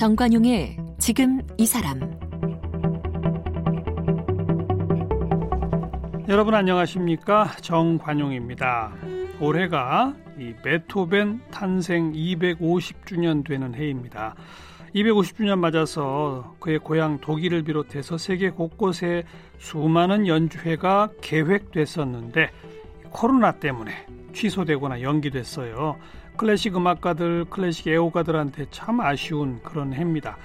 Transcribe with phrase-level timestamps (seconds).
[0.00, 2.00] 정관용의 지금 이 사람
[6.26, 8.92] 여러분 안녕하십니까 정관용입니다.
[9.40, 14.34] 올해가 이 베토벤 탄생 250주년 되는 해입니다.
[14.94, 19.24] 250주년 맞아서 그의 고향 독일을 비롯해서 세계 곳곳에
[19.58, 22.50] 수많은 연주회가 계획됐었는데
[23.10, 23.92] 코로나 때문에
[24.32, 25.96] 취소되거나 연기됐어요.
[26.36, 30.36] 클래식 음악가들, 클래식 애호가들한테 참 아쉬운 그런 해입니다.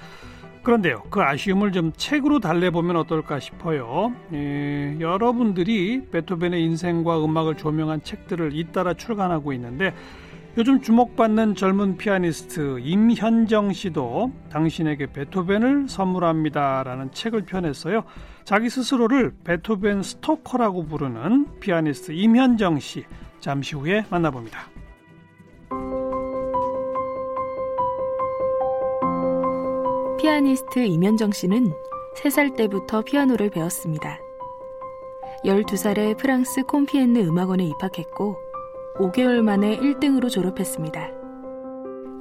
[0.64, 4.14] 그런데요, 그 아쉬움을 좀 책으로 달래보면 어떨까 싶어요.
[4.34, 9.94] 예, 여러분들이 베토벤의 인생과 음악을 조명한 책들을 잇따라 출간하고 있는데
[10.58, 18.06] 요즘 주목받는 젊은 피아니스트 임현정 씨도 당신에게 베토벤을 선물합니다 라는 책을 펴냈어요.
[18.46, 23.04] 자기 스스로를 베토벤 스토커라고 부르는 피아니스트 임현정 씨
[23.42, 24.70] 잠시 후에 만나봅니다.
[30.18, 31.74] 피아니스트 임현정 씨는
[32.16, 34.18] 3살 때부터 피아노를 배웠습니다.
[35.44, 38.45] 12살에 프랑스 콤피엔느 음악원에 입학했고
[38.98, 41.12] 5개월 만에 1등으로 졸업했습니다.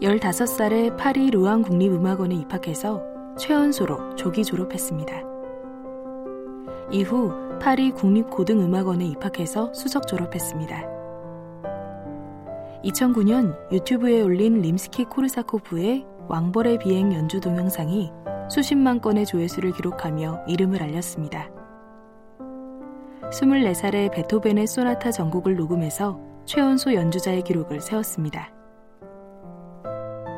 [0.03, 3.01] 15살에 파리 루앙 국립음악원에 입학해서
[3.39, 5.23] 최연소로 조기 졸업했습니다.
[6.91, 10.95] 이후 파리 국립고등음악원에 입학해서 수석 졸업했습니다.
[12.85, 18.11] 2009년 유튜브에 올린 림스키 코르사코프의 왕벌의 비행 연주 동영상이
[18.51, 21.49] 수십만 건의 조회수를 기록하며 이름을 알렸습니다.
[23.31, 28.53] 24살에 베토벤의 소나타 전곡을 녹음해서 최연소 연주자의 기록을 세웠습니다.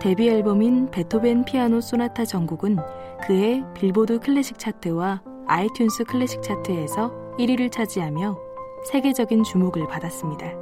[0.00, 2.76] 데뷔 앨범인 베토벤 피아노 소나타 전곡은
[3.26, 8.38] 그의 빌보드 클래식 차트와 아이튠스 클래식 차트에서 1위를 차지하며
[8.84, 10.52] 세계적인 주목을 받았습니다.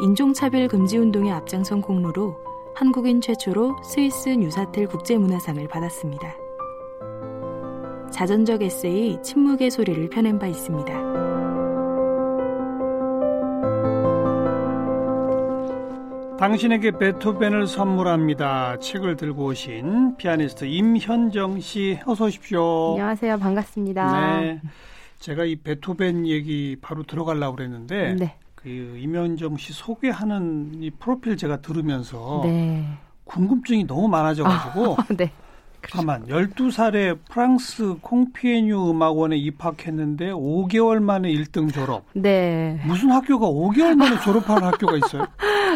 [0.00, 2.36] 인종차별 금지 운동의 앞장선 공로로
[2.74, 6.36] 한국인 최초로 스위스 뉴사텔 국제문화상을 받았습니다.
[8.10, 11.23] 자전적 에세이 침묵의 소리를 펴낸 바 있습니다.
[16.44, 18.78] 당신에게 베토벤을 선물합니다.
[18.78, 22.90] 책을 들고 오신 피아니스트 임현정 씨 어서 오십시오.
[22.90, 23.38] 안녕하세요.
[23.38, 24.40] 반갑습니다.
[24.40, 24.60] 네.
[25.20, 28.36] 제가 이 베토벤 얘기 바로 들어가려고 그랬는데 네.
[28.56, 32.88] 그 임현정 씨 소개하는 이 프로필 제가 들으면서 네.
[33.24, 35.32] 궁금증이 너무 많아져 가지고 아, 네.
[35.90, 42.04] 가만 12살에 프랑스 콩피에뉴 음악원에 입학했는데 5개월 만에 1등 졸업.
[42.14, 42.80] 네.
[42.86, 45.26] 무슨 학교가 5개월 만에 졸업하는 학교가 있어요?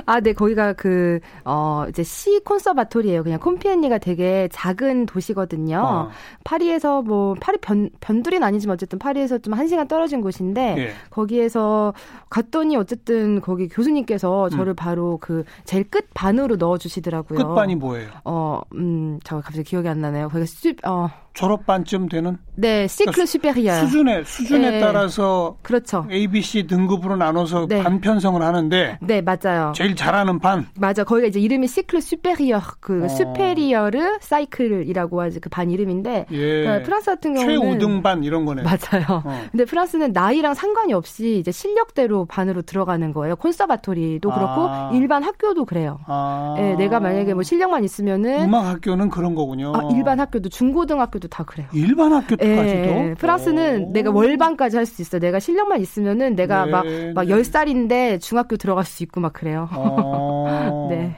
[0.06, 3.22] 아, 네, 거기가 그, 어, 이제 시 콘서바토리예요.
[3.22, 5.78] 그냥 콤피엔니가 되게 작은 도시거든요.
[5.84, 6.10] 어.
[6.44, 10.90] 파리에서 뭐, 파리 변, 변두리는 아니지만 어쨌든 파리에서 좀 한 시간 떨어진 곳인데, 네.
[11.10, 11.92] 거기에서
[12.30, 14.50] 갔더니 어쨌든 거기 교수님께서 음.
[14.50, 17.38] 저를 바로 그 제일 끝 반으로 넣어주시더라고요.
[17.38, 18.08] 끝반이 뭐예요?
[18.24, 20.28] 어, 음, 저 갑자기 기억이 안 나네요.
[20.28, 24.80] 거기가 수, 어, 졸업반쯤 되는 네 시클 그러니까 supérieur 수준에 수준에 네.
[24.80, 27.82] 따라서 그렇죠 A, B, C 등급으로 나눠서 네.
[27.82, 33.04] 반 편성을 하는데 네 맞아요 제일 잘하는 반 맞아 거기가 이제 이름이 cycle supérieur 그
[33.04, 33.08] 어.
[33.08, 36.62] supérieur 사이클이라고 하지 그 반 이름인데 예.
[36.62, 39.40] 그러니까 프랑스 같은 경우는 최우등 반 이런 거네 맞아요 어.
[39.50, 44.90] 근데 프랑스는 나이랑 상관이 없이 이제 실력대로 반으로 들어가는 거예요 conservatory도 그렇고 아.
[44.94, 46.54] 일반 학교도 그래요 아.
[46.56, 51.44] 네, 내가 만약에 뭐 실력만 있으면은 음악 학교는 그런 거군요 아, 일반 학교도 중고등학교도 다
[51.44, 51.68] 그래요.
[51.72, 52.46] 일반 학교까지도?
[52.46, 53.92] 네, 플러스는 오.
[53.92, 55.18] 내가 월반까지 할 수 있어.
[55.18, 56.84] 내가 실력만 있으면은 내가 네, 막,
[57.14, 57.34] 막 네.
[57.34, 59.68] 10살인데 중학교 들어갈 수 있고 막 그래요.
[59.70, 60.88] 아.
[60.90, 61.16] 네.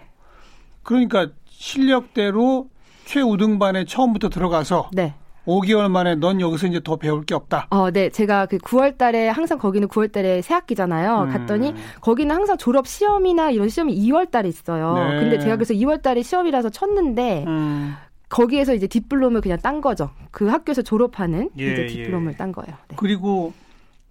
[0.82, 2.68] 그러니까 실력대로
[3.04, 5.14] 최우등반에 처음부터 들어가서 네.
[5.46, 7.66] 5개월 만에 넌 여기서 이제 더 배울 게 없다.
[7.70, 8.08] 어, 네.
[8.10, 11.22] 제가 그 9월 달에 항상 거기는 9월 달에 새 학기잖아요.
[11.22, 11.30] 음.
[11.32, 14.94] 갔더니 거기는 항상 졸업 시험이나 이런 시험이 2월 달에 있어요.
[14.94, 15.20] 네.
[15.20, 17.94] 근데 제가 그래서 2월 달에 시험이라서 쳤는데 음.
[18.30, 20.10] 거기에서 이제 diplôme을 그냥 딴 거죠.
[20.30, 22.36] 그 학교에서 졸업하는 예, 이제 diplôme을 예.
[22.36, 22.74] 딴 거예요.
[22.88, 22.96] 네.
[22.96, 23.52] 그리고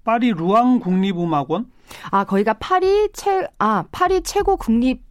[0.03, 1.65] 파리 루앙 국립음악원?
[2.11, 5.01] 아, 거기가 파리 최, 아, 파리 최고 국립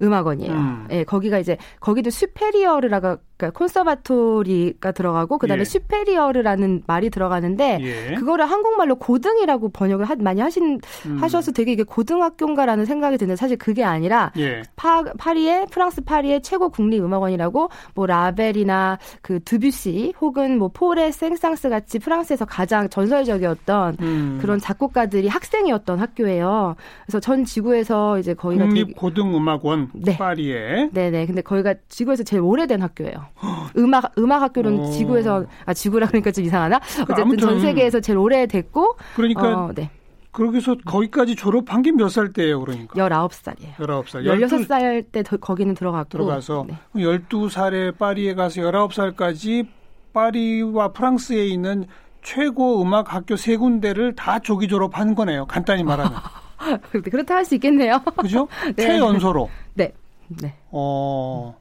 [0.00, 0.52] 음악원이에요.
[0.52, 0.86] 음.
[0.90, 5.64] 예, 거기가 이제 거기도 supérieur라가 그러니까 conservatory가 들어가고 그다음에 예.
[5.64, 8.14] supérieur라는 말이 들어가는데 예.
[8.14, 11.18] 그거를 한국말로 고등이라고 번역을 하, 많이 하신 음.
[11.18, 14.62] 하셔서 되게 이게 고등학교인가라는 생각이 드는데 사실 그게 아니라 예.
[14.76, 21.68] 파, 파리의 프랑스 파리의 최고 국립 음악원이라고 뭐 라벨이나 그 드뷔시 혹은 뭐 포레 생상스
[21.68, 24.38] 같이 프랑스에서 가장 전설적이었던 음.
[24.40, 26.76] 그런 작곡가들이 학생이었던 학교예요.
[27.06, 30.16] 그래서 전 지구에서 이제 거기가 국립 고등 음악원 네.
[30.16, 33.23] 파리에 네네 근데 거기가 지구에서 제일 오래된 학교예요.
[33.76, 34.90] 음악 음악 학교는 오.
[34.90, 36.80] 지구에서 아 지구라 그러니까 좀 이상하나?
[37.10, 39.90] 어쨌든 전 세계에서 제일 오래 됐고 그러니까 어, 네.
[40.32, 42.94] 그러게서 거기까지 졸업한 게 몇 살 때예요, 그러니까?
[42.94, 43.76] 19살이에요.
[43.78, 44.40] 19살.
[44.68, 46.08] 16살 때 거기는 들어갔고.
[46.10, 46.74] 들어가서 네.
[46.96, 49.66] 12살에 파리에 가서 19살까지
[50.12, 51.84] 파리와 프랑스에 있는
[52.22, 55.46] 최고 음악 학교 세 군데를 다 조기 졸업한 거네요.
[55.46, 56.18] 간단히 말하면.
[56.90, 58.00] 그렇다 할 수 있겠네요.
[58.16, 58.48] 그죠?
[58.74, 58.82] 네.
[58.82, 59.48] 최연소로.
[59.74, 59.92] 네.
[60.40, 60.54] 네.
[60.70, 61.54] 어.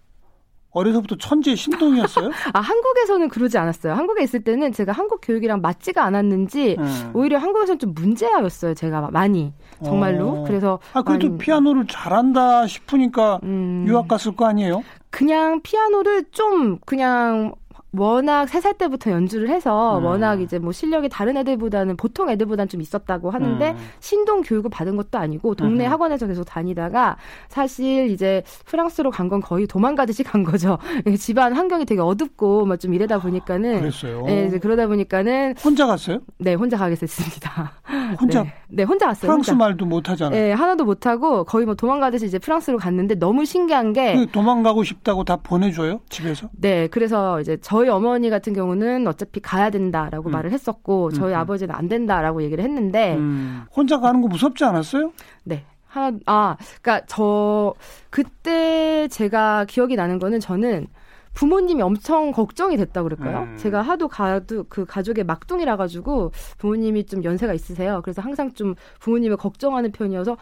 [0.74, 2.32] 어려서부터 천재 신동이었어요?
[2.54, 3.94] 아 한국에서는 그러지 않았어요.
[3.94, 7.12] 한국에 있을 때는 제가 한국 교육이랑 맞지가 않았는지 음.
[7.14, 8.74] 오히려 한국에서는 좀 문제아였어요.
[8.74, 9.54] 제가 많이
[9.84, 10.42] 정말로.
[10.42, 10.44] 어.
[10.46, 11.38] 그래서 아 그래도 많이...
[11.38, 13.86] 피아노를 잘한다 싶으니까 음.
[13.88, 14.84] 유학 갔을 거 아니에요?
[15.10, 17.54] 그냥 피아노를 좀 그냥
[17.96, 20.06] 워낙 세 살 때부터 연주를 해서 음.
[20.06, 23.78] 워낙 이제 뭐 실력이 다른 애들보다는 보통 애들보다는 좀 있었다고 하는데 음.
[24.00, 25.92] 신동 교육을 받은 것도 아니고 동네 음.
[25.92, 27.18] 학원에서 계속 다니다가
[27.50, 30.78] 사실 이제 프랑스로 간 건 거의 도망가듯이 간 거죠.
[31.18, 34.24] 집안 환경이 되게 어둡고 막 좀 이러다 보니까는 그랬어요.
[34.26, 36.20] 네, 이제 그러다 보니까는 혼자 갔어요?
[36.40, 37.72] 네, 혼자 가게 됐습니다.
[38.20, 38.44] 혼자?
[38.44, 39.30] 네, 네 혼자 갔어요.
[39.32, 39.64] 프랑스 혼자.
[39.64, 40.38] 말도 못 하잖아요.
[40.40, 45.24] 네, 하나도 못 하고 거의 뭐 도망가듯이 이제 프랑스로 갔는데 너무 신기한 게그 도망가고 싶다고
[45.24, 46.50] 다 보내줘요 집에서?
[46.58, 50.32] 네, 그래서 이제 저희 어머니 같은 경우는 어차피 가야 된다라고 음.
[50.32, 51.40] 말을 했었고 저희 음.
[51.40, 53.64] 아버지는 안 된다라고 얘기를 했는데 음.
[53.76, 55.12] 혼자 가는 거 무섭지 않았어요?
[55.44, 55.66] 네.
[55.86, 57.74] 하나 아, 그러니까 저
[58.10, 60.88] 그때 제가 기억이 나는 거는 저는
[61.34, 63.44] 부모님이 엄청 걱정이 됐다고 그럴까요?
[63.44, 63.58] 음.
[63.58, 68.02] 제가 하도 가도 그 가족의 막둥이라 가지고 부모님이 좀 연세가 있으세요.
[68.04, 70.38] 그래서 항상 좀 부모님을 걱정하는 편이어서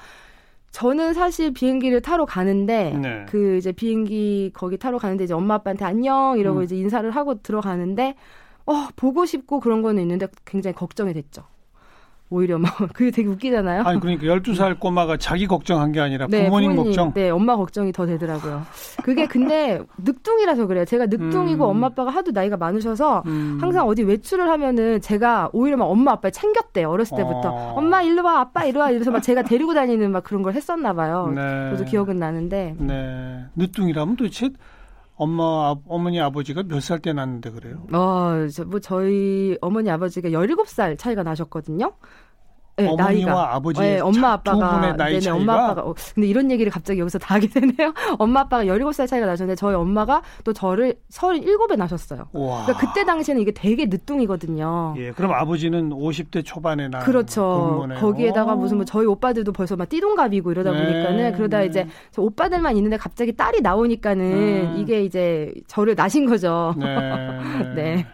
[0.71, 3.25] 저는 사실 비행기를 타러 가는데 네.
[3.29, 6.63] 그 이제 비행기 거기 타러 가는데 이제 엄마 아빠한테 안녕 이러고 음.
[6.63, 8.15] 이제 인사를 하고 들어가는데
[8.65, 11.43] 어 보고 싶고 그런 거는 있는데 굉장히 걱정이 됐죠.
[12.31, 13.83] 오히려 막 그게 되게 웃기잖아요.
[13.83, 17.13] 아니 그러니까 12살 꼬마가 자기 걱정한 게 아니라 네, 부모님, 부모님, 걱정.
[17.13, 18.63] 네, 엄마 걱정이 더 되더라고요.
[19.03, 20.85] 그게 근데 늑둥이라서 그래요.
[20.85, 21.69] 제가 늑둥이고 음.
[21.69, 23.57] 엄마 아빠가 하도 나이가 많으셔서 음.
[23.59, 26.89] 항상 어디 외출을 하면은 제가 오히려 막 엄마 아빠 챙겼대요.
[26.89, 27.49] 어렸을 때부터.
[27.49, 27.73] 어.
[27.75, 30.93] 엄마 일로 와, 아빠 이리 와 이래서 막 제가 데리고 다니는 막 그런 걸 했었나
[30.93, 31.31] 봐요.
[31.35, 31.41] 네.
[31.41, 32.75] 그래서 기억은 나는데.
[32.77, 33.45] 네.
[33.55, 34.49] 늑둥이라면 도대체
[35.23, 37.85] 엄마, 어머니, 아버지가 몇 살 때 낳는데 그래요?
[37.93, 41.93] 어, 저, 뭐 저희 어머니, 아버지가 17살 차이가 나셨거든요.
[42.77, 43.55] 네, 어머니와 나이가.
[43.55, 46.99] 아버지 네, 엄마 아빠가 분의 나이 네네, 차이가 엄마 아빠가 어, 근데 이런 얘기를 갑자기
[46.99, 47.93] 여기서 다 하게 되네요.
[48.17, 52.27] 엄마 아빠가 17살 차이가 나셨는데 저희 엄마가 또 저를 37에 나셨어요.
[52.31, 54.95] 그러니까 그때 당시에는 이게 되게 늦둥이거든요.
[54.97, 57.87] 예, 그럼 아버지는 50대 초반에 나 그렇죠.
[57.99, 61.65] 거기에다가 무슨 뭐 저희 오빠들도 벌써 막 띠동갑이고 이러다 네, 보니까는 그러다 네.
[61.65, 64.75] 이제 오빠들만 있는데 갑자기 딸이 나오니까는 음.
[64.77, 66.73] 이게 이제 저를 나신 거죠.
[66.77, 66.95] 네.
[66.95, 67.73] 네.
[67.75, 68.07] 네.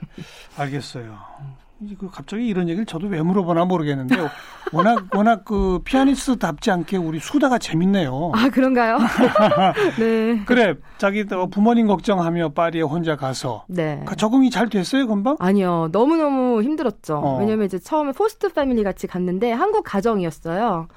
[0.57, 1.15] 알겠어요.
[1.99, 4.15] 그 갑자기 이런 얘기를 저도 왜 물어보나 모르겠는데
[4.73, 8.31] 워낙 워낙 그 피아니스트답지 않게 우리 수다가 재밌네요.
[8.33, 8.97] 아 그런가요?
[9.99, 10.41] 네.
[10.45, 14.01] 그래 자기 부모님 걱정하며 파리에 혼자 가서 네.
[14.05, 15.35] 그 적응이 잘 됐어요 금방?
[15.39, 17.17] 아니요 너무 너무 힘들었죠.
[17.17, 17.39] 어.
[17.39, 20.87] 왜냐면 이제 처음에 포스트 패밀리 같이 갔는데 한국 가정이었어요.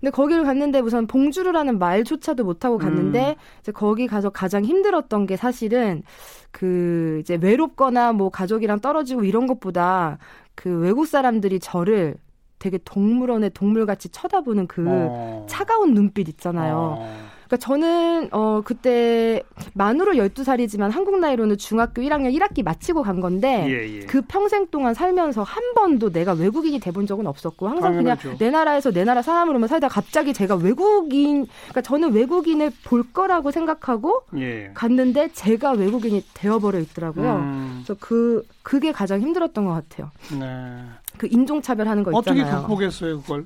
[0.00, 3.60] 근데 거기를 갔는데 우선 봉주르라는 말조차도 못하고 갔는데 음.
[3.60, 6.02] 이제 거기 가서 가장 힘들었던 게 사실은
[6.50, 10.18] 그 이제 외롭거나 뭐 가족이랑 떨어지고 이런 것보다
[10.54, 12.16] 그 외국 사람들이 저를
[12.58, 15.46] 되게 동물원의 동물같이 쳐다보는 그 어.
[15.48, 16.96] 차가운 눈빛 있잖아요.
[16.98, 17.29] 어.
[17.50, 19.42] 그러니까 저는 어 그때
[19.74, 24.00] 만으로 12살이지만 한국 나이로는 중학교 1학년 1학기 마치고 간 건데 예, 예.
[24.06, 28.22] 그 평생 동안 살면서 한 번도 내가 외국인이 돼본 적은 없었고 항상 당연하죠.
[28.22, 33.50] 그냥 내 나라에서 내 나라 사람으로만 살다 갑자기 제가 외국인 그러니까 저는 외국인을 볼 거라고
[33.50, 34.70] 생각하고 예.
[34.74, 37.34] 갔는데 제가 외국인이 되어버려 있더라고요.
[37.34, 37.82] 음.
[37.82, 40.12] 그래서 그 그게 가장 힘들었던 것 같아요.
[40.38, 40.84] 네.
[41.18, 42.44] 그 인종차별하는 거 있잖아요.
[42.44, 43.44] 어떻게 극복했어요, 그걸?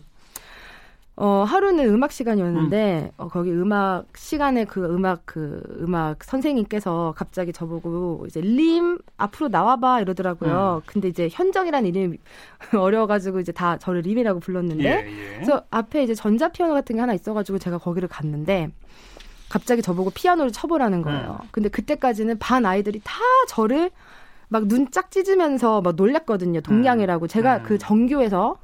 [1.16, 3.10] 어, 하루는 음악 시간이었는데, 음.
[3.18, 10.00] 어, 거기 음악 시간에 그 음악, 그 음악 선생님께서 갑자기 저보고 이제 림, 앞으로 나와봐
[10.00, 10.82] 이러더라고요.
[10.84, 10.86] 음.
[10.86, 12.18] 근데 이제 현정이라는 이름이
[12.76, 15.34] 어려워가지고 이제 다 저를 림이라고 불렀는데, 예, 예.
[15.34, 18.70] 그래서 앞에 이제 전자피아노 같은 게 하나 있어가지고 제가 거기를 갔는데,
[19.48, 21.38] 갑자기 저보고 피아노를 쳐보라는 거예요.
[21.40, 21.48] 음.
[21.52, 23.14] 근데 그때까지는 반 아이들이 다
[23.48, 23.90] 저를
[24.48, 26.60] 막 눈 짝 찢으면서 막 놀렸거든요.
[26.60, 27.28] 동양이라고.
[27.28, 27.62] 제가 음.
[27.64, 28.56] 그 정교에서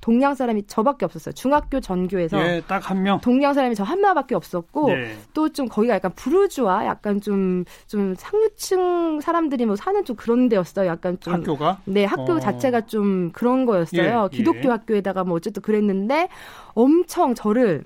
[0.00, 1.32] 동양 사람이 저밖에 없었어요.
[1.34, 3.20] 중학교 전교에서 예, 딱한 명.
[3.20, 5.16] 동양 사람이 저한 명밖에 없었고 예.
[5.34, 10.86] 또좀 거기가 약간 부르주아 약간 좀좀 좀 상류층 사람들이 뭐 사는 좀 그런 데였어요.
[10.86, 12.40] 약간 좀 학교가 네 학교 어.
[12.40, 14.02] 자체가 좀 그런 거였어요.
[14.02, 14.36] 예, 예.
[14.36, 16.28] 기독교 학교에다가 뭐 어쨌든 그랬는데
[16.74, 17.84] 엄청 저를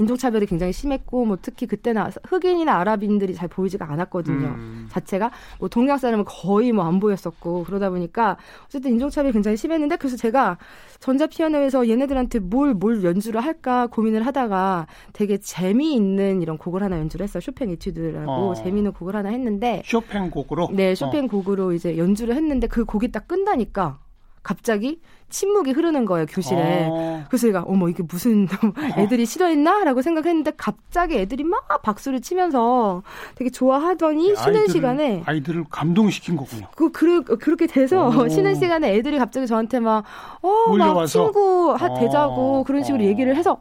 [0.00, 4.46] 인종차별이 굉장히 심했고 뭐 특히 그때는 흑인이나 아랍인들이 잘 보이지가 않았거든요.
[4.48, 4.88] 음.
[4.90, 5.30] 자체가
[5.60, 10.58] 뭐 동양 사람은 거의 뭐 안 보였었고 그러다 보니까 어쨌든 인종차별이 굉장히 심했는데 그래서 제가
[10.98, 17.24] 전자 피아노에서 얘네들한테 뭘 뭘 연주를 할까 고민을 하다가 되게 재미있는 이런 곡을 하나 연주를
[17.24, 17.40] 했어요.
[17.40, 18.54] 쇼팽 에튜드라고 어.
[18.54, 21.28] 재미있는 곡을 하나 했는데 쇼팽 곡으로 네 쇼팽 어.
[21.28, 23.98] 곡으로 이제 연주를 했는데 그 곡이 딱 끝나니까
[24.42, 26.86] 갑자기 침묵이 흐르는 거예요 교실에.
[26.90, 27.24] 어.
[27.28, 28.48] 그래서 제가 어머 이게 무슨
[28.98, 33.02] 애들이 싫어했나라고 생각했는데 갑자기 애들이 막 박수를 치면서
[33.36, 36.66] 되게 좋아하더니 네, 쉬는 아이들을, 시간에 아이들을 감동시킨 거군요.
[36.74, 38.26] 그, 그 그렇게 돼서 오.
[38.28, 40.04] 쉬는 시간에 애들이 갑자기 저한테 막
[40.42, 42.64] 어막 친구 하, 되자고 어.
[42.64, 43.06] 그런 식으로 어.
[43.06, 43.60] 얘기를 해서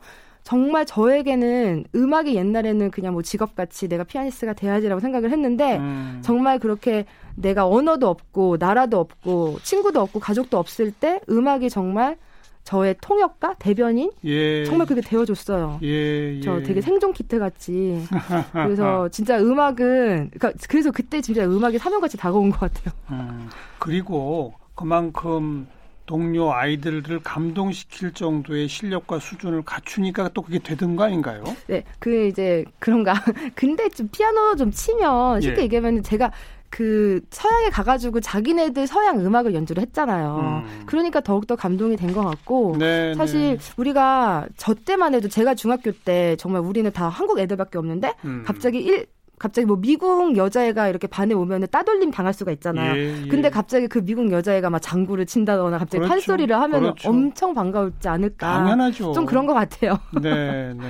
[0.50, 6.22] 정말 저에게는 음악이 옛날에는 그냥 뭐 직업같이 내가 피아니스트가 돼야지라고 생각을 했는데 음.
[6.24, 12.18] 정말 그렇게 내가 언어도 없고 나라도 없고 친구도 없고 가족도 없을 때 음악이 정말
[12.64, 14.66] 저의 통역가 대변인 예.
[14.66, 15.82] 정말 그게 되어줬어요.
[15.84, 16.42] 예, 예.
[16.42, 18.04] 저 되게 생존 키트 같이
[18.52, 22.92] 그래서 진짜 음악은 그러니까 그래서 그때 진짜 음악이 사명같이 다가온 것 같아요.
[23.12, 25.68] 음, 그리고 그만큼
[26.14, 31.44] 동료 아이들을 감동시킬 정도의 실력과 수준을 갖추니까 또 그게 되던 거 아닌가요?
[31.68, 33.14] 네, 그 이제 그런가.
[33.54, 35.64] 근데 좀 피아노 좀 치면 쉽게 예.
[35.66, 36.32] 얘기하면 제가
[36.72, 40.64] 그 서양에 가가지고 자기네들 서양 음악을 연주를 했잖아요.
[40.66, 40.84] 음.
[40.88, 43.58] 그러니까 더욱더 감동이 된 것 같고 네, 사실 네.
[43.78, 48.44] 우리가 저 때만 해도 제가 중학교 때 정말 우리는 다 한국 애들밖에 없는데 음.
[48.48, 49.06] 갑자기 일
[49.40, 52.96] 갑자기 뭐 미국 여자애가 이렇게 반에 오면은 따돌림 당할 수가 있잖아요.
[52.98, 53.28] 예, 예.
[53.30, 56.10] 근데 갑자기 그 미국 여자애가 막 장구를 친다거나 갑자기 그렇죠.
[56.10, 57.10] 판소리를 하면 그렇죠.
[57.10, 58.54] 엄청 반가울지 않을까.
[58.54, 59.14] 당연하죠.
[59.14, 59.98] 좀 그런 것 같아요.
[60.22, 60.86] 네, 네.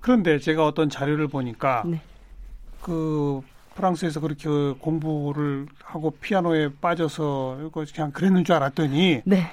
[0.00, 2.00] 그런데 제가 어떤 자료를 보니까 네.
[2.80, 3.42] 그
[3.74, 4.48] 프랑스에서 그렇게
[4.78, 9.50] 공부를 하고 피아노에 빠져서 그냥 그랬는 줄 알았더니 네.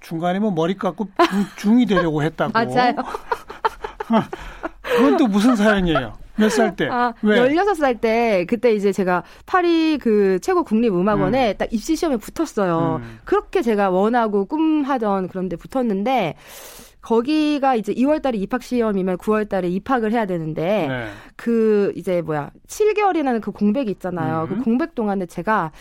[0.00, 1.08] 중간에 뭐 머리 깎고
[1.56, 2.52] 중, 이 되려고 했다고.
[2.52, 2.94] 맞아요.
[4.82, 6.21] 그건 또 무슨 사연이에요?
[6.36, 6.88] 몇 살 때?
[6.88, 7.40] 아, 왜?
[7.40, 11.56] 16살 때, 그때 이제 제가 파리 그 최고 국립음악원에 음.
[11.58, 13.00] 딱 입시 시험에 붙었어요.
[13.02, 13.18] 음.
[13.24, 16.36] 그렇게 제가 원하고 꿈하던 그런 데 붙었는데,
[17.02, 21.08] 거기가 이제 2월 달에 입학 시험이면 9월 달에 입학을 해야 되는데 네.
[21.34, 24.46] 그 이제 뭐야 7개월이라는 그 공백이 있잖아요.
[24.48, 24.58] 그 음.
[24.58, 25.72] 그 공백 동안에 제가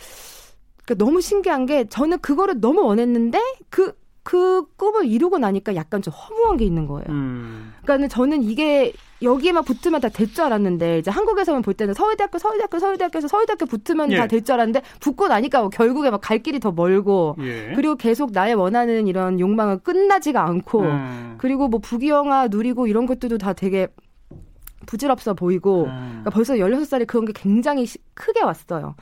[0.84, 3.40] 그러니까 너무 신기한 게 저는 그거를 너무 원했는데
[3.70, 3.94] 그
[4.24, 7.06] 그 꿈을 이루고 나니까 약간 좀 허무한 게 있는 거예요.
[7.10, 7.74] 음.
[7.82, 12.80] 그러니까 저는 이게 여기에만 붙으면 다 될 줄 알았는데 이제 한국에서만 볼 때는 서울대학교, 서울대학교,
[12.80, 14.18] 서울대학교에서 서울대학교 붙으면 예.
[14.18, 17.74] 다될 줄 알았는데 붙고 나니까 뭐 결국에 막 갈 길이 더 멀고 예.
[17.76, 21.36] 그리고 계속 나의 원하는 이런 욕망은 끝나지가 않고 음.
[21.40, 23.88] 그리고 뭐 부귀영화 누리고 이런 것들도 다 되게
[24.86, 26.08] 부질없어 보이고 음.
[26.22, 28.96] 그러니까 벌써 16살이 그런 게 굉장히 크게 왔어요.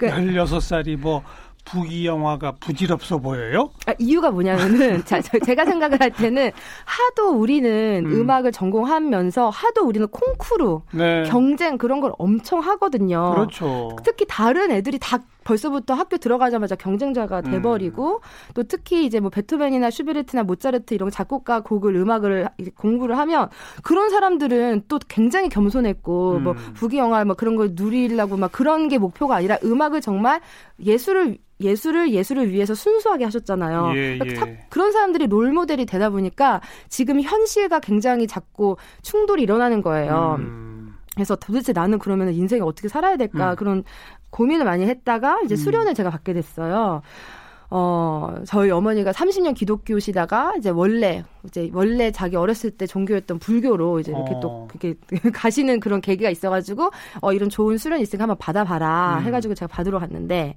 [0.00, 1.22] 왜냐 16살이 뭐
[1.64, 3.70] 북이 영화가 부질없어 보여요?
[3.86, 6.50] 아, 이유가 뭐냐면은 자, 제가 생각을 할 때는
[6.84, 8.30] 하도 우리는 음.
[8.30, 11.24] 악을 전공하면서 하도 우리는 콩쿠르 네.
[11.24, 13.30] 경쟁 그런 걸 엄청 하거든요.
[13.34, 13.96] 그렇죠.
[14.04, 17.50] 특히 다른 애들이 다 벌써부터 학교 들어가자마자 경쟁자가 음.
[17.50, 18.52] 돼버리고 음.
[18.54, 23.48] 또 특히 이제 뭐 베토벤이나 슈베르트나 모차르트 이런 작곡가 곡을 음악을 공부를 하면
[23.82, 26.44] 그런 사람들은 또 굉장히 겸손했고 음.
[26.44, 30.40] 뭐 부귀 영화 뭐 그런 걸 누리려고 막 그런 게 목표가 아니라 음악을 정말
[30.84, 33.92] 예술을 예술을 예술을 위해서 순수하게 하셨잖아요.
[33.96, 34.66] 예, 그러니까 예.
[34.68, 40.36] 그런 사람들이 롤 모델이 되다 보니까 지금 현실과 굉장히 자꾸 충돌이 일어나는 거예요.
[40.38, 40.94] 음.
[41.14, 43.56] 그래서 도대체 나는 그러면 인생에 어떻게 살아야 될까 음.
[43.56, 43.84] 그런
[44.30, 45.56] 고민을 많이 했다가 이제 음.
[45.56, 45.94] 수련을 음.
[45.94, 47.02] 제가 받게 됐어요.
[47.74, 54.12] 어, 저희 어머니가 30년 기독교시다가 이제 원래 이제 원래 자기 어렸을 때 종교였던 불교로 이제
[54.12, 54.40] 이렇게 어.
[54.40, 54.94] 또 그렇게
[55.32, 56.90] 가시는 그런 계기가 있어 가지고
[57.22, 59.24] 어 이런 좋은 수련 있으니까 한번 받아 봐라 음.
[59.24, 60.56] 해가지고 제가 받으러 갔는데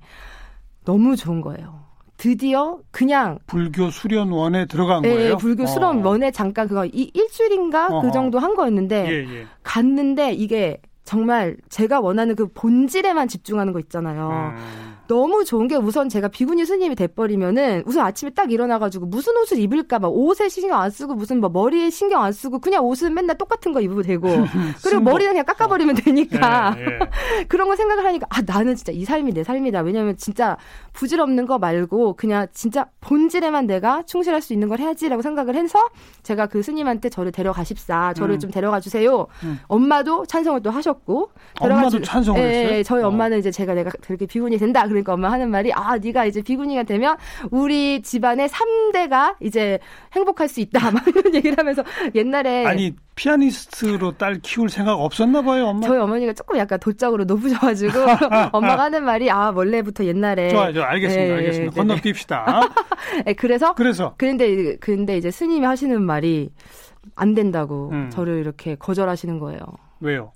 [0.86, 1.84] 너무 좋은 거예요.
[2.18, 5.38] 드디어 그냥 불교 수련원에 들어간 네, 거예요.
[5.38, 5.68] 불교 어.
[5.68, 8.02] 수련원에 잠깐 그거 이, 일주일인가 그 어허.
[8.08, 9.48] 그 정도 한 거였는데 예, 예.
[9.64, 14.54] 갔는데 이게 정말 제가 원하는 그 본질에만 집중하는 거 있잖아요.
[14.58, 14.96] 음.
[15.08, 20.00] 너무 좋은 게 우선 제가 비구니 스님이 돼버리면은 우선 아침에 딱 일어나가지고 무슨 옷을 입을까
[20.00, 23.72] 막 옷에 신경 안 쓰고 무슨 뭐 머리에 신경 안 쓰고 그냥 옷은 맨날 똑같은
[23.72, 24.28] 거 입으면 되고
[24.84, 27.00] 그리고 머리는 그냥 깎아버리면 되니까 예, 예.
[27.48, 30.58] 그런 거 생각을 하니까 아 나는 진짜 이 삶이 내 삶이다 왜냐면 진짜
[30.94, 35.80] 부질없는 거 말고 그냥 진짜 본질에만 내가 충실할 수 있는 걸 해야지라고 생각을 해서
[36.24, 38.40] 제가 그 스님한테 저를 데려가십사 저를 음.
[38.40, 39.60] 좀 데려가 주세요 음.
[39.68, 40.95] 엄마도 찬성을 또 하셨고
[41.60, 42.78] 엄마도 찬성을 예, 했어요?
[42.78, 43.08] 예, 저희 어.
[43.08, 46.84] 엄마는 이제 제가 내가 그렇게 비구니 된다 그러니까 엄마 하는 말이 아 네가 이제 비구니가
[46.84, 47.18] 되면
[47.52, 49.80] 우리 집안의 3대가 이제
[50.14, 51.84] 행복할 수 있다 막 이런 얘기를 하면서
[52.14, 57.94] 옛날에 아니 피아니스트로 딸 키울 생각 없었나 봐요 엄마 저희 어머니가 조금 약간 도적으로 높으셔가지고
[58.52, 62.62] 엄마가 하는 말이 아 원래부터 옛날에 좋아요 좋아 알겠습니다 네, 알겠습니다 건너뛰시다
[63.26, 66.50] 네, 그래서 그래서 그런데 그런데 이제 스님이 하시는 말이
[67.16, 68.10] 안 된다고 음.
[68.10, 69.60] 저를 이렇게 거절하시는 거예요.
[70.00, 70.32] 왜요?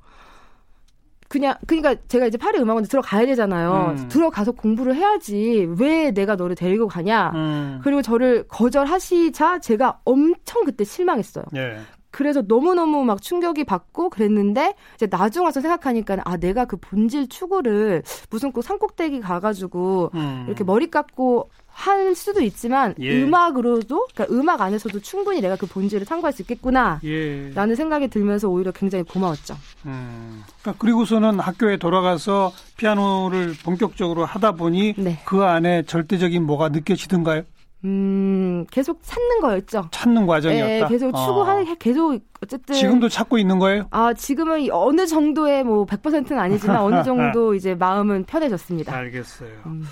[1.30, 3.96] 그냥 그러니까 제가 이제 파리 음악원에 들어가야 되잖아요.
[3.98, 4.08] 음.
[4.10, 7.32] 들어가서 공부를 해야지 왜 내가 너를 데리고 가냐.
[7.36, 7.80] 음.
[7.84, 11.46] 그리고 저를 거절하시자 제가 엄청 그때 실망했어요.
[11.56, 11.78] 예.
[12.12, 18.02] 그래서 너무너무 막 충격이 받고 그랬는데 이제 나중 와서 생각하니까 아 내가 그 본질 추구를
[18.32, 20.46] 무슨 꼭 산꼭대기 가가지고 음.
[20.48, 23.22] 이렇게 머리 깎고 할 수도 있지만 예.
[23.24, 27.76] 음악으로도 그러니까 음악 안에서도 충분히 내가 그 본질을 탐구할 수 있겠구나라는 예.
[27.76, 29.56] 생각이 들면서 오히려 굉장히 고마웠죠.
[29.86, 30.44] 음.
[30.62, 35.20] 그러니까 그리고서는 학교에 돌아가서 피아노를 본격적으로 하다 보니 네.
[35.24, 37.44] 그 안에 절대적인 뭐가 느껴지던가요?
[37.86, 39.88] 음, 계속 찾는 거였죠.
[39.92, 40.68] 찾는 과정이었다.
[40.68, 41.76] 네, 계속 추구하는, 어.
[41.80, 42.76] 계속 어쨌든.
[42.76, 43.88] 지금도 찾고 있는 거예요?
[43.92, 48.94] 아, 지금은 어느 정도의 뭐 100%는 아니지만 어느 정도 이제 마음은 편해졌습니다.
[48.94, 49.50] 알겠어요.
[49.68, 49.86] 음.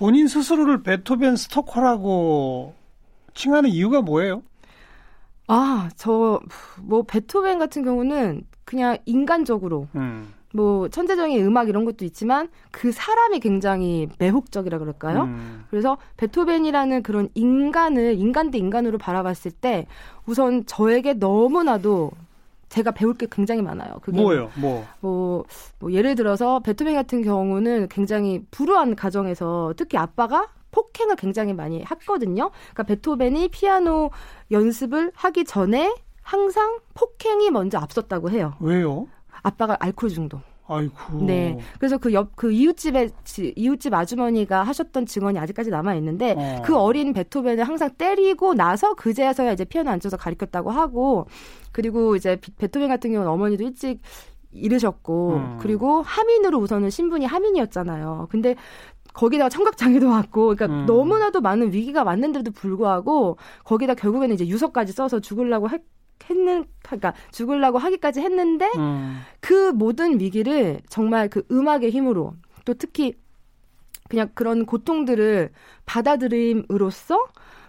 [0.00, 2.72] 본인 스스로를 베토벤 스토커라고
[3.34, 4.42] 칭하는 이유가 뭐예요?
[5.46, 6.40] 아, 저,
[6.80, 10.32] 뭐, 베토벤 같은 경우는 그냥 인간적으로, 음.
[10.54, 15.24] 뭐, 천재적인 음악 이런 것도 있지만 그 사람이 굉장히 매혹적이라 그럴까요?
[15.24, 15.66] 음.
[15.68, 19.86] 그래서 베토벤이라는 그런 인간을, 인간 대 인간으로 바라봤을 때
[20.24, 22.12] 우선 저에게 너무나도
[22.70, 23.98] 제가 배울 게 굉장히 많아요.
[24.00, 24.50] 그게 뭐예요?
[24.54, 24.86] 뭐?
[25.00, 25.44] 뭐,
[25.78, 32.50] 뭐 예를 들어서 베토벤 같은 경우는 굉장히 불우한 가정에서 특히 아빠가 폭행을 굉장히 많이 했거든요.
[32.72, 34.10] 그러니까 베토벤이 피아노
[34.52, 38.54] 연습을 하기 전에 항상 폭행이 먼저 앞섰다고 해요.
[38.60, 39.08] 왜요?
[39.42, 40.49] 아빠가 알코올 중독.
[40.70, 41.24] 아이고.
[41.26, 41.58] 네.
[41.78, 43.10] 그래서 그 옆, 그 이웃집에,
[43.56, 46.62] 이웃집 아주머니가 하셨던 증언이 아직까지 남아있는데, 어.
[46.64, 51.26] 그 어린 베토벤을 항상 때리고 나서 그제서야 이제 피아노 앉아서 가르쳤다고 하고,
[51.72, 54.00] 그리고 이제 베토벤 같은 경우는 어머니도 일찍
[54.52, 55.58] 잃으셨고, 음.
[55.60, 58.28] 그리고 하민으로 우선은 신분이 하민이었잖아요.
[58.30, 58.56] 근데
[59.12, 60.86] 거기다가 청각장애도 왔고, 그러니까 음.
[60.86, 65.82] 너무나도 많은 위기가 왔는데도 불구하고, 거기다 결국에는 이제 유서까지 써서 죽으려고 했,
[66.28, 69.20] 했는 그러니까 죽으려고 하기까지 했는데 음.
[69.40, 72.34] 그 모든 위기를 정말 그 음악의 힘으로
[72.64, 73.14] 또 특히
[74.08, 75.50] 그냥 그런 고통들을
[75.86, 77.16] 받아들임으로써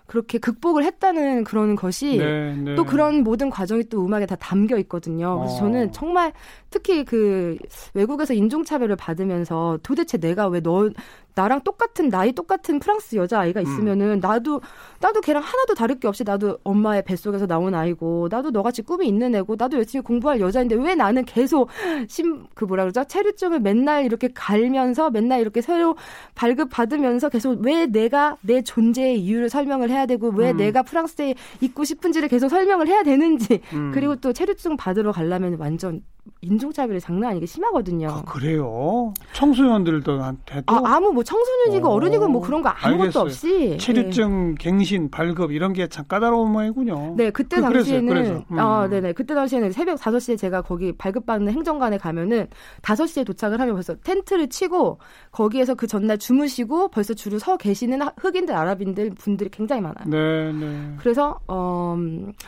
[0.07, 2.75] 그렇게 극복을 했다는 그런 것이 네, 네.
[2.75, 5.37] 또 그런 모든 과정이 또 음악에 다 담겨 있거든요.
[5.37, 5.59] 그래서 어.
[5.59, 6.33] 저는 정말
[6.71, 7.57] 특히 그
[7.93, 10.89] 외국에서 인종차별을 받으면서 도대체 내가 왜 너
[11.35, 13.65] 나랑 똑같은 나이 똑같은 프랑스 여자 아이가 음.
[13.65, 14.19] 있으면은 음.
[14.19, 14.61] 나도
[14.99, 19.33] 나도 걔랑 하나도 다를 게 없이 나도 엄마의 뱃속에서 나온 아이고 나도 너같이 꿈이 있는
[19.35, 21.69] 애고 나도 열심히 공부할 여자인데 왜 나는 계속
[22.07, 25.95] 심 그 뭐라 그러죠 체류증을 맨날 이렇게 갈면서 맨날 이렇게 새로
[26.35, 30.57] 발급 받으면서 계속 왜 내가 내 존재의 이유를 설명을 해야 되고 왜 음.
[30.57, 33.91] 내가 프랑스에 있고 싶은지를 계속 설명을 해야 되는지 음.
[33.93, 36.01] 그리고 또 체류증 받으러 가려면 완전
[36.41, 38.09] 인종차별이 장난 아니게 심하거든요.
[38.09, 39.13] 아, 그래요?
[39.33, 43.23] 청소년들도 한테도 아, 아무 뭐 청소년이고 어, 른이고 뭐 그런 거 아무것도 알겠어요.
[43.23, 44.55] 없이 체류증, 네.
[44.59, 47.15] 갱신, 발급 이런 게 참 까다로운 모양이군요.
[47.17, 48.43] 네, 그때 그, 당시에는 그래서.
[48.49, 48.59] 음.
[48.59, 49.13] 아, 네 네.
[49.13, 52.47] 그때 당시에는 새벽 5시에 제가 거기 발급받는 행정관에 가면은
[52.81, 54.99] 5시에 도착을 하면 벌써 텐트를 치고
[55.31, 60.05] 거기에서 그 전날 주무시고 벌써 줄을 서 계시는 흑인들, 아랍인들 분들이 굉장히 많아요.
[60.07, 60.95] 네, 네.
[60.99, 61.97] 그래서 어,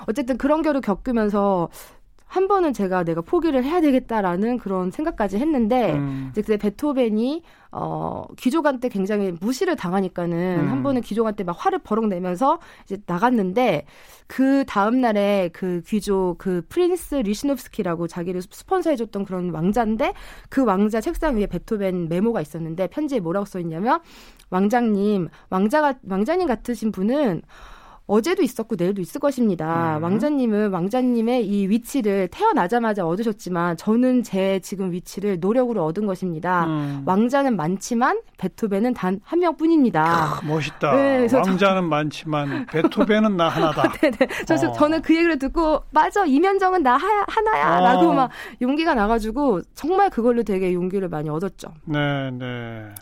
[0.08, 1.70] 어쨌든 그런 결을 겪으면서
[2.34, 6.30] 한 번은 제가 내가 포기를 해야 되겠다라는 그런 생각까지 했는데 음.
[6.32, 10.68] 이제 그때 베토벤이 어 귀족한테 굉장히 무시를 당하니까는 음.
[10.68, 13.86] 한 번은 귀족한테 막 화를 버럭 내면서 이제 나갔는데
[14.26, 20.14] 그 다음 날에 그 귀족 그 프린스 리시노프스키라고 자기를 스폰서해 줬던 그런 왕자인데
[20.50, 24.00] 그 왕자 책상 위에 베토벤 메모가 있었는데 편지에 뭐라고 써 있냐면
[24.50, 27.44] 왕장님 왕자가 왕자님 같으신 분은
[28.06, 29.98] 어제도 있었고 내일도 있을 것입니다.
[29.98, 30.04] 음.
[30.04, 36.66] 왕자님은 왕자님의 이 위치를 태어나자마자 얻으셨지만 저는 제 지금 위치를 노력으로 얻은 것입니다.
[36.66, 37.04] 음.
[37.06, 40.40] 왕자는 많지만 베토벤은 단 한 명뿐입니다.
[40.40, 40.96] 크, 멋있다.
[40.96, 43.92] 네, 왕자는 저, 많지만 베토벤은 나 하나다.
[44.00, 44.18] 네네.
[44.46, 44.72] 저, 어.
[44.74, 48.14] 저는 그 얘기를 듣고 맞아 이면정은 나 하, 하나야라고 어.
[48.14, 51.70] 막 용기가 나가지고 정말 그걸로 되게 용기를 많이 얻었죠.
[51.86, 52.94] 네, 네.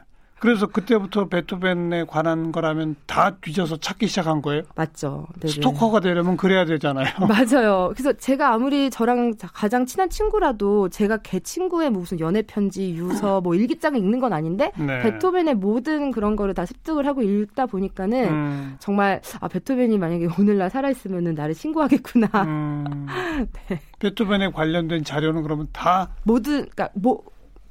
[0.42, 4.64] 그래서 그때부터 베토벤에 관한 거라면 다 뒤져서 찾기 시작한 거예요?
[4.76, 5.28] 맞죠.
[5.40, 5.54] 네네.
[5.54, 7.06] 스토커가 되려면 그래야 되잖아요.
[7.30, 7.92] 맞아요.
[7.94, 13.54] 그래서 제가 아무리 저랑 가장 친한 친구라도 제가 걔 친구의 무슨 연애 편지, 유서, 뭐
[13.54, 15.04] 일기장을 읽는 건 아닌데 네.
[15.04, 18.76] 베토벤의 모든 그런 거를 다 습득을 하고 읽다 보니까는 음.
[18.80, 22.28] 정말 아 베토벤이 만약에 오늘날 살아 있으면은 나를 신고하겠구나.
[22.46, 23.06] 음.
[23.70, 23.80] 네.
[24.00, 27.22] 베토벤에 관련된 자료는 그러면 다 모든 그러니까 뭐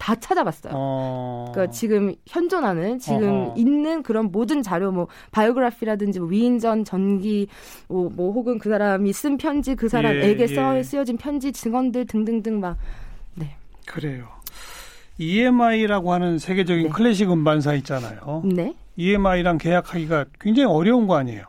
[0.00, 0.72] 다 찾아봤어요.
[0.74, 1.50] 어...
[1.52, 3.54] 그러니까 지금 현존하는 지금 어허.
[3.56, 7.46] 있는 그런 모든 자료 뭐 바이오그래피라든지 뭐 위인전 전기
[7.86, 10.82] 뭐, 뭐 혹은 그 사람이 쓴 편지 그 사람에게 예, 예.
[10.82, 12.78] 쓰여진 편지 증언들 등등등 막
[13.34, 13.54] 네.
[13.86, 14.26] 그래요.
[15.18, 16.88] EMI라고 하는 세계적인 네.
[16.88, 18.42] 클래식 음반사 있잖아요.
[18.46, 18.74] 네.
[18.96, 21.44] EMI랑 계약하기가 굉장히 어려운 거 아니에요?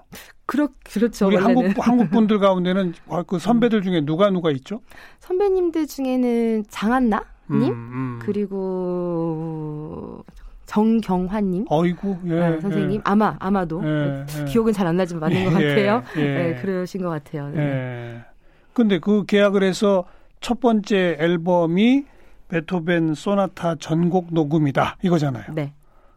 [0.46, 1.28] 그렇 그렇죠.
[1.28, 1.56] 우리 원래는.
[1.56, 2.94] 한국 한국 분들 가운데는
[3.28, 4.82] 그 선배들 중에 누가 누가 있죠?
[5.22, 8.20] 선배님들 중에는 장한나 님 음, 음.
[8.22, 10.24] 그리고
[10.66, 11.66] 정경환님.
[11.70, 13.00] 어이구, 예, 네, 선생님.
[13.00, 13.02] 예.
[13.04, 13.82] 아마, 아마도.
[13.84, 14.46] 예, 예.
[14.46, 16.04] 기억은 잘 안 나지만 맞는 예, 것 같아요.
[16.18, 17.50] 예, 네, 그러신 것 같아요.
[17.50, 17.62] 네.
[17.62, 18.22] 예.
[18.74, 20.06] 근데 그 계약을 해서
[20.40, 22.06] 첫 번째 앨범이
[22.48, 24.98] 베토벤 소나타 전곡 녹음이다.
[25.04, 25.54] 이거잖아요.
[25.54, 25.74] 네.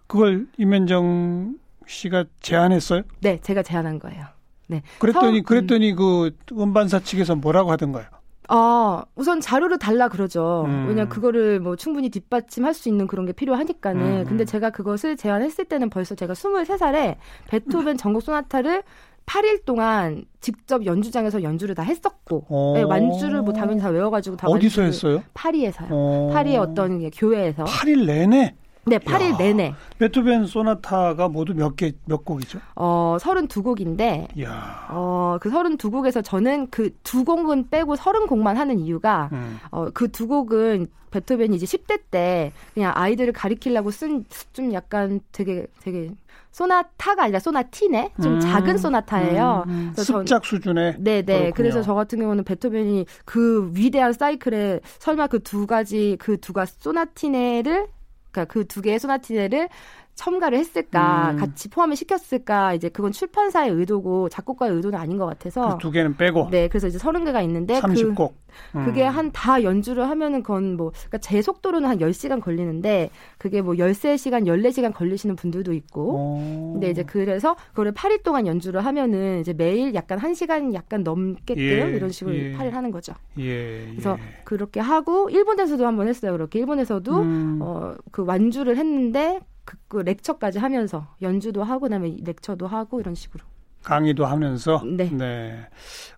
[0.07, 3.03] 그걸 임현정 씨가 제안했어요?
[3.21, 4.25] 네, 제가 제안한 거예요.
[4.69, 4.83] 네.
[5.01, 5.97] 그랬더니, 서, 그랬더니 음.
[5.97, 8.05] 그 음반사 측에서 뭐라고 하던가요?
[8.49, 10.65] 아, 우선 자료를 달라 그러죠.
[10.67, 10.87] 음.
[10.89, 14.03] 왜냐 그거를 뭐 충분히 뒷받침할 수 있는 그런 게 필요하니까는.
[14.21, 14.25] 음.
[14.27, 17.17] 근데 제가 그것을 제안했을 때는 벌써 제가 23살에
[17.49, 18.83] 베토벤 전곡 소나타를
[19.27, 24.83] 8일 동안 직접 연주장에서 연주를 다 했었고 네, 완주를 뭐 당연히 다 외워가지고 다 어디서
[24.83, 25.23] 했어요?
[25.33, 25.89] 파리에서요.
[25.91, 26.31] 오.
[26.33, 27.65] 파리의 어떤 교회에서.
[27.65, 28.55] 8일 내내.
[28.87, 29.75] 네, 8일 야, 내내.
[29.99, 32.59] 베토벤 소나타가 모두 몇 개, 몇 곡이죠?
[32.77, 34.87] 어, 32곡인데, 야.
[34.91, 39.59] 어, 그 32곡에서 저는 그 두 곡은 빼고 30곡만 하는 이유가, 음.
[39.71, 45.67] 어, 그 두 곡은 베토벤이 이제 10대 때 그냥 아이들을 가리키려고 쓴 좀 약간 되게,
[45.81, 46.11] 되게
[46.51, 49.65] 소나타가 아니라 소나티네 좀 음, 작은 소나타예요.
[49.69, 50.03] 음, 음.
[50.03, 50.97] 습작 수준의.
[50.99, 51.23] 네네.
[51.23, 51.51] 네.
[51.55, 57.87] 그래서 저 같은 경우는 베토벤이 그 위대한 사이클에 설마 그 두 가지 그 두가 소나티네를
[58.35, 59.69] 그러니까 그 두 개의 소나티네를
[60.15, 61.37] 첨가를 했을까, 음.
[61.39, 65.77] 같이 포함을 시켰을까, 이제 그건 출판사의 의도고 작곡가의 의도는 아닌 것 같아서.
[65.77, 66.49] 그 두 개는 빼고.
[66.51, 67.81] 네, 그래서 이제 서른 개가 있는데.
[67.81, 68.33] 30곡.
[68.73, 68.85] 그, 음.
[68.85, 73.75] 그게 한 다 연주를 하면은 그건 뭐, 그러니까 제 속도로는 한 10시간 걸리는데, 그게 뭐
[73.75, 76.13] 13시간, 14시간 걸리시는 분들도 있고.
[76.15, 76.73] 오.
[76.75, 81.97] 근데 이제 그래서 그거를 8일 동안 연주를 하면은 이제 매일 약간 1시간 약간 넘게끔 예.
[81.97, 82.53] 이런 식으로 예.
[82.53, 83.13] 8일 하는 거죠.
[83.41, 83.89] 예.
[83.91, 84.43] 그래서 예.
[84.45, 86.31] 그렇게 하고, 일본에서도 한번 했어요.
[86.33, 86.61] 그렇게.
[86.61, 87.59] 일본에서도, 음.
[87.61, 93.45] 어, 그 완주를 했는데, 그, 그 렉처까지 하면서 연주도 하고 그다음에 렉처도 하고 이런 식으로
[93.85, 95.11] 강의도 하면서 네.
[95.11, 95.69] 네.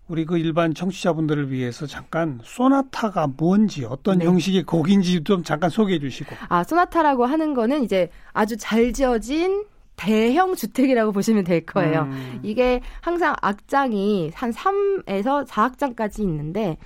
[0.08, 4.24] 우리 그 일반 청취자분들을 위해서 잠깐 소나타가 뭔지 어떤 네.
[4.24, 6.36] 형식의 곡인지 좀 잠깐 소개해 주시고.
[6.48, 9.64] 아, 소나타라고 하는 거는 이제 아주 잘 지어진
[9.96, 12.02] 대형 주택이라고 보시면 될 거예요.
[12.02, 12.40] 음.
[12.42, 16.76] 이게 항상 악장이 한 3에서 4악장까지 있는데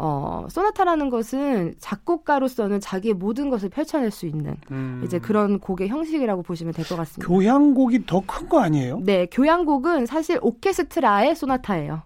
[0.00, 5.02] 어, 소나타라는 것은 작곡가로서는 자기의 모든 것을 펼쳐낼 수 있는 음.
[5.04, 7.26] 이제 그런 곡의 형식이라고 보시면 될 것 같습니다.
[7.26, 9.00] 교향곡이 더 큰 거 아니에요?
[9.02, 12.02] 네, 교향곡은 사실 오케스트라의 소나타예요.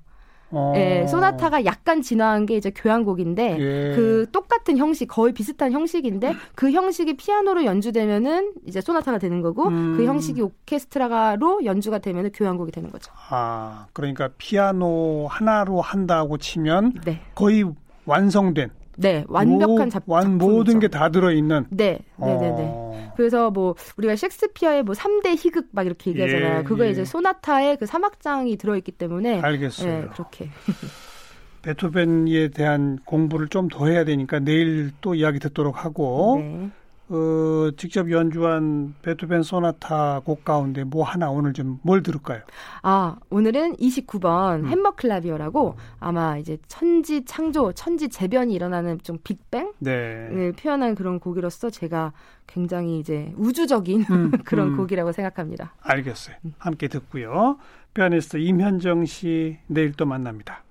[0.54, 0.74] 어.
[0.76, 3.96] 예, 소나타가 약간 진화한 게 이제 교향곡인데 예.
[3.96, 9.94] 그 똑같은 형식 거의 비슷한 형식인데 그 형식이 피아노로 연주되면은 이제 소나타가 되는 거고 음.
[9.96, 13.10] 그 형식이 오케스트라로 연주가 되면은 교향곡이 되는 거죠.
[13.30, 17.22] 아, 그러니까 피아노 하나로 한다고 치면 네.
[17.34, 17.64] 거의
[18.04, 21.64] 완성된 네, 완벽한 작, 완 모든 게 다 들어 있는.
[21.70, 22.56] 네, 네, 네, 네.
[22.58, 23.12] 어.
[23.16, 26.58] 그래서 뭐 우리가 셰익스피어의 뭐 3대 희극 막 이렇게 얘기하잖아요.
[26.58, 26.90] 예, 그거에 예.
[26.92, 30.00] 이제 소나타의 그 사막장이 들어 있기 때문에 알겠어요.
[30.02, 30.50] 네, 그렇게.
[31.62, 36.70] 베토벤에 대한 공부를 좀 더 해야 되니까 내일 또 이야기 듣도록 하고 네.
[37.14, 42.40] 어, 직접 연주한 베토벤 소나타 곡 가운데 뭐 하나 오늘 좀 뭘 들을까요?
[42.82, 44.66] 아, 오늘은 29번 음.
[44.66, 50.52] 햄버 클라비어라고 아마 이제 천지 창조, 천지 재변이 일어나는 좀 빅뱅을 네.
[50.52, 52.12] 표현한 그런 곡이로서 제가
[52.46, 54.76] 굉장히 이제 우주적인 음, 그런 음.
[54.76, 55.74] 곡이라고 생각합니다.
[55.80, 56.36] 알겠어요.
[56.58, 57.58] 함께 듣고요.
[57.94, 60.62] 피아니스트 임현정 씨 내일 또 만납니다.